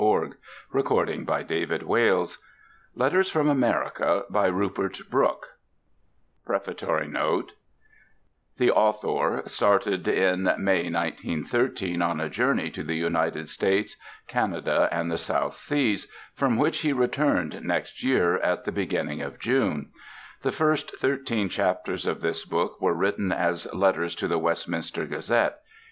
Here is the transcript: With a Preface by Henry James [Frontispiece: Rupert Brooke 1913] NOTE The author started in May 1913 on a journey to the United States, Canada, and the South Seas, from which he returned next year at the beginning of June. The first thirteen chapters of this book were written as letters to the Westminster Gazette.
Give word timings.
With 0.01 0.33
a 0.73 0.83
Preface 0.83 1.23
by 1.25 1.43
Henry 1.43 1.67
James 1.67 1.83
[Frontispiece: 1.83 3.35
Rupert 3.35 4.99
Brooke 5.11 5.45
1913] 6.45 7.11
NOTE 7.11 7.51
The 8.57 8.71
author 8.71 9.43
started 9.45 10.07
in 10.07 10.45
May 10.57 10.89
1913 10.89 12.01
on 12.01 12.19
a 12.19 12.29
journey 12.31 12.71
to 12.71 12.81
the 12.81 12.95
United 12.95 13.47
States, 13.47 13.95
Canada, 14.27 14.89
and 14.91 15.11
the 15.11 15.19
South 15.19 15.57
Seas, 15.57 16.07
from 16.33 16.57
which 16.57 16.79
he 16.79 16.91
returned 16.91 17.59
next 17.61 18.03
year 18.03 18.37
at 18.39 18.65
the 18.65 18.71
beginning 18.71 19.21
of 19.21 19.37
June. 19.37 19.91
The 20.41 20.51
first 20.51 20.97
thirteen 20.97 21.47
chapters 21.47 22.07
of 22.07 22.21
this 22.21 22.43
book 22.43 22.81
were 22.81 22.95
written 22.95 23.31
as 23.31 23.71
letters 23.71 24.15
to 24.15 24.27
the 24.27 24.39
Westminster 24.39 25.05
Gazette. 25.05 25.59